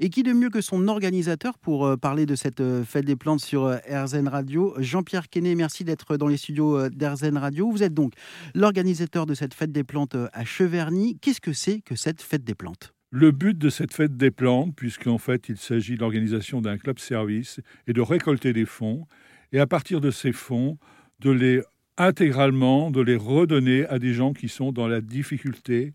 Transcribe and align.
Et 0.00 0.10
qui 0.10 0.24
de 0.24 0.32
mieux 0.32 0.50
que 0.50 0.60
son 0.60 0.88
organisateur 0.88 1.56
pour 1.56 1.86
euh, 1.86 1.96
parler 1.96 2.26
de 2.26 2.34
cette 2.34 2.60
euh, 2.60 2.82
fête 2.82 3.04
des 3.04 3.14
plantes 3.14 3.38
sur 3.38 3.66
euh, 3.66 3.76
RZN 3.88 4.26
Radio 4.26 4.74
Jean-Pierre 4.78 5.28
Quesnet, 5.28 5.54
merci 5.54 5.84
d'être 5.84 6.16
dans 6.16 6.26
les 6.26 6.36
studios 6.36 6.88
d'RZN 6.88 7.36
Radio. 7.36 7.70
Vous 7.70 7.84
êtes 7.84 7.94
donc 7.94 8.12
l'organisateur 8.56 9.24
de 9.24 9.34
cette 9.34 9.54
fête 9.54 9.70
des 9.70 9.84
plantes 9.84 10.16
à 10.32 10.44
Cheverny. 10.44 11.16
Qu'est-ce 11.20 11.40
que 11.40 11.52
c'est 11.52 11.80
que 11.80 11.94
cette 11.94 12.22
fête 12.22 12.42
des 12.42 12.56
plantes? 12.56 12.92
Le 13.10 13.30
but 13.30 13.56
de 13.56 13.68
cette 13.68 13.94
fête 13.94 14.16
des 14.16 14.32
plantes, 14.32 14.74
puisqu'en 14.74 15.18
fait 15.18 15.48
il 15.48 15.58
s'agit 15.58 15.94
de 15.94 16.00
l'organisation 16.00 16.60
d'un 16.60 16.76
club 16.76 16.98
service, 16.98 17.60
est 17.86 17.92
de 17.92 18.00
récolter 18.00 18.52
des 18.52 18.66
fonds 18.66 19.06
et 19.52 19.60
à 19.60 19.68
partir 19.68 20.00
de 20.00 20.10
ces 20.10 20.32
fonds, 20.32 20.76
de 21.20 21.30
les 21.30 21.62
intégralement, 21.98 22.90
de 22.90 23.00
les 23.00 23.14
redonner 23.14 23.86
à 23.86 24.00
des 24.00 24.12
gens 24.12 24.32
qui 24.32 24.48
sont 24.48 24.72
dans 24.72 24.88
la 24.88 25.00
difficulté, 25.00 25.92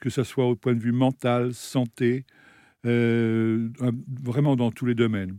que 0.00 0.10
ce 0.10 0.22
soit 0.22 0.44
au 0.44 0.54
point 0.54 0.74
de 0.74 0.82
vue 0.82 0.92
mental, 0.92 1.54
santé, 1.54 2.26
euh, 2.86 3.68
vraiment 4.22 4.56
dans 4.56 4.70
tous 4.70 4.86
les 4.86 4.94
domaines. 4.94 5.38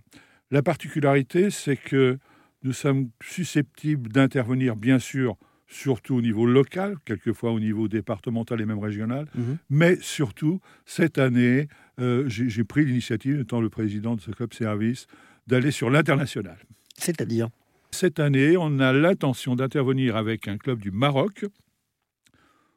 La 0.52 0.61
particularité, 0.61 1.49
c'est 1.52 1.77
que 1.77 2.17
nous 2.63 2.73
sommes 2.73 3.09
susceptibles 3.23 4.12
d'intervenir, 4.12 4.75
bien 4.75 4.99
sûr, 4.99 5.38
surtout 5.67 6.15
au 6.15 6.21
niveau 6.21 6.45
local, 6.45 6.98
quelquefois 7.05 7.52
au 7.52 7.59
niveau 7.59 7.88
départemental 7.88 8.59
et 8.59 8.65
même 8.65 8.79
régional, 8.79 9.27
mhm. 9.35 9.57
mais 9.70 9.98
surtout, 10.02 10.59
cette 10.85 11.20
année, 11.20 11.67
euh, 11.99 12.25
j'ai 12.27 12.63
pris 12.63 12.85
l'initiative, 12.85 13.40
étant 13.40 13.62
le 13.62 13.70
président 13.70 14.15
de 14.15 14.21
ce 14.21 14.31
club 14.31 14.53
service, 14.53 15.05
d'aller 15.48 15.71
sur 15.71 15.90
l'international. 15.90 16.57
C'est-à-dire? 16.95 17.49
Cette 17.91 18.20
année, 18.20 18.55
on 18.57 18.79
a 18.79 18.93
l'intention 18.93 19.55
d'intervenir 19.55 20.15
avec 20.15 20.48
un 20.48 20.57
club 20.57 20.79
du 20.79 20.91
Maroc 20.91 21.45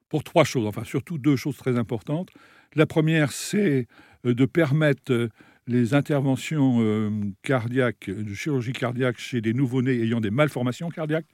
pour 0.09 0.23
trois 0.24 0.45
choses, 0.45 0.66
enfin 0.66 0.85
surtout 0.85 1.19
deux 1.19 1.37
choses 1.37 1.57
très 1.57 1.79
importantes. 1.79 2.30
La 2.74 2.87
première, 2.87 3.33
c'est 3.33 3.87
de 4.25 4.45
permettre 4.45 5.12
euh, 5.12 5.29
les 5.67 5.95
interventions 5.95 6.79
euh, 6.80 7.11
cardiaques, 7.43 8.11
de 8.11 8.35
chirurgie 8.35 8.73
cardiaque 8.73 9.19
chez 9.19 9.41
des 9.41 9.55
nouveau-nés 9.55 10.01
ayant 10.01 10.21
des 10.21 10.30
malformations 10.30 10.91
cardiaques. 10.91 11.27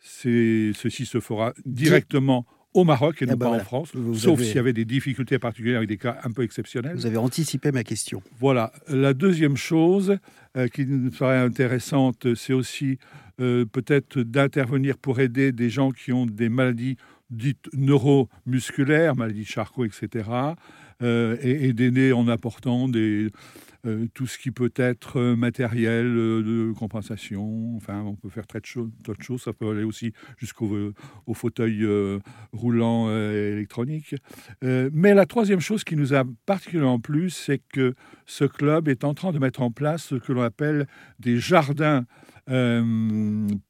Ceci 0.00 1.06
se 1.06 1.18
fera 1.18 1.54
directement 1.64 2.44
au 2.74 2.84
Maroc 2.84 3.22
et 3.22 3.26
non 3.26 3.34
eh 3.34 3.36
ben 3.36 3.50
pas 3.50 3.56
en 3.56 3.60
France, 3.60 3.92
sauf 4.14 4.42
s'il 4.42 4.56
y 4.56 4.58
avait 4.58 4.74
des 4.74 4.84
difficultés 4.84 5.38
particulières 5.38 5.80
et 5.80 5.86
des 5.86 5.96
cas 5.96 6.18
un 6.24 6.30
peu 6.30 6.42
exceptionnels. 6.42 6.96
Vous 6.96 7.06
avez 7.06 7.16
anticipé 7.16 7.72
ma 7.72 7.84
question. 7.84 8.20
Voilà. 8.38 8.72
La 8.88 9.14
deuxième 9.14 9.56
chose 9.56 10.18
qui 10.74 10.84
nous 10.84 11.10
paraît 11.10 11.38
intéressante, 11.38 12.34
c'est 12.34 12.52
aussi 12.52 12.98
peut-être 13.38 14.20
d'intervenir 14.20 14.98
pour 14.98 15.20
aider 15.20 15.52
des 15.52 15.70
gens 15.70 15.90
qui 15.90 16.12
ont 16.12 16.26
des 16.26 16.50
maladies 16.50 16.96
dites 17.34 17.68
neuromusculaires, 17.72 19.16
maladies 19.16 19.42
de 19.42 19.46
Charcot, 19.46 19.84
etc., 19.84 20.54
euh, 21.02 21.36
et, 21.42 21.72
d'aider 21.72 22.12
en 22.12 22.28
apportant 22.28 22.88
euh, 22.94 23.30
tout 24.14 24.26
ce 24.26 24.38
qui 24.38 24.52
peut 24.52 24.72
être 24.76 25.18
euh, 25.18 25.36
matériel 25.36 26.06
de 26.06 26.72
compensation. 26.78 27.76
Enfin, 27.76 28.02
on 28.02 28.14
peut 28.14 28.28
faire 28.28 28.46
très 28.46 28.60
d'autres 29.04 29.22
choses. 29.22 29.42
Ça 29.42 29.52
peut 29.52 29.70
aller 29.70 29.82
aussi 29.82 30.12
jusqu'au 30.38 30.92
au 31.26 31.34
fauteuil 31.34 31.86
roulant 32.52 33.10
électronique. 33.10 34.14
mais 34.62 35.14
la 35.14 35.26
troisième 35.26 35.60
chose 35.60 35.84
qui 35.84 35.96
nous 35.96 36.14
a 36.14 36.24
particulièrement 36.46 37.00
plu, 37.00 37.28
c'est 37.28 37.60
que 37.72 37.94
ce 38.24 38.44
club 38.44 38.88
est 38.88 39.04
en 39.04 39.14
train 39.14 39.32
de 39.32 39.38
mettre 39.38 39.62
en 39.62 39.70
place 39.70 40.04
ce 40.04 40.14
que 40.14 40.32
l'on 40.32 40.42
appelle 40.42 40.86
des 41.18 41.38
jardins 41.38 42.04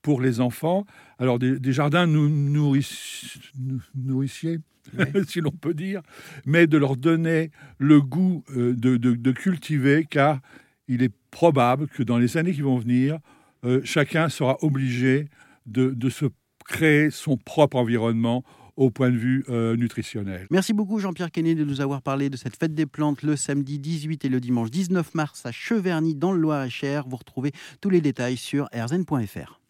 pour 0.02 0.20
les 0.20 0.40
enfants. 0.40 0.84
Alors, 1.18 1.38
des, 1.38 1.72
jardins 1.72 2.06
nous, 2.06 2.28
nourriciers, 2.28 3.40
si 5.28 5.40
l'on 5.40 5.50
peut 5.50 5.74
dire, 5.74 6.02
mais 6.44 6.66
de 6.66 6.78
leur 6.78 6.96
donner 6.96 7.50
le 7.78 8.00
goût 8.00 8.44
euh, 8.56 8.74
de, 8.74 9.32
cultiver, 9.32 10.06
car 10.08 10.40
il 10.88 11.02
est 11.02 11.12
probable 11.30 11.88
que 11.88 12.02
dans 12.02 12.18
les 12.18 12.36
années 12.36 12.52
qui 12.52 12.62
vont 12.62 12.78
venir, 12.78 13.18
euh, 13.64 13.80
chacun 13.84 14.28
sera 14.28 14.56
obligé 14.62 15.28
de, 15.66 16.10
se 16.10 16.26
créer 16.66 17.10
son 17.10 17.36
propre 17.36 17.76
environnement 17.76 18.44
au 18.76 18.90
point 18.90 19.10
de 19.10 19.16
vue 19.16 19.44
euh, 19.48 19.76
nutritionnel. 19.76 20.46
Merci 20.50 20.72
beaucoup 20.72 20.98
Jean-Pierre 20.98 21.30
Kennedy 21.30 21.60
de 21.60 21.64
nous 21.64 21.80
avoir 21.80 22.02
parlé 22.02 22.28
de 22.28 22.36
cette 22.36 22.56
fête 22.56 22.74
des 22.74 22.86
plantes 22.86 23.22
le 23.22 23.36
samedi 23.36 23.78
18 23.78 24.24
et 24.24 24.28
le 24.28 24.40
dimanche 24.40 24.70
19 24.70 25.14
mars 25.14 25.46
à 25.46 25.52
Cheverny 25.52 26.16
dans 26.16 26.32
le 26.32 26.40
Loir-et-Cher. 26.40 27.04
Vous 27.06 27.16
retrouvez 27.16 27.52
tous 27.80 27.90
les 27.90 28.00
détails 28.00 28.36
sur 28.36 28.68
rzn.fr. 28.74 29.60